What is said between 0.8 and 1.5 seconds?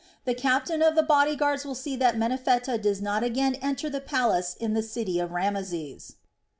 of the body